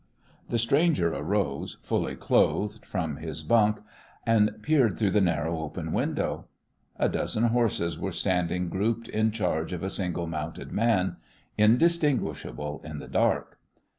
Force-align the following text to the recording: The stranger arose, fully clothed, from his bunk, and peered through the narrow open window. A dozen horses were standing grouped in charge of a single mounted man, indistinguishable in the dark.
The 0.49 0.57
stranger 0.57 1.13
arose, 1.13 1.77
fully 1.83 2.15
clothed, 2.15 2.87
from 2.87 3.17
his 3.17 3.43
bunk, 3.43 3.77
and 4.25 4.51
peered 4.63 4.97
through 4.97 5.11
the 5.11 5.21
narrow 5.21 5.59
open 5.59 5.91
window. 5.93 6.47
A 6.97 7.07
dozen 7.07 7.43
horses 7.49 7.99
were 7.99 8.11
standing 8.11 8.67
grouped 8.67 9.07
in 9.07 9.29
charge 9.29 9.73
of 9.73 9.83
a 9.83 9.91
single 9.91 10.25
mounted 10.25 10.71
man, 10.71 11.17
indistinguishable 11.55 12.81
in 12.83 12.97
the 12.97 13.07
dark. 13.07 13.59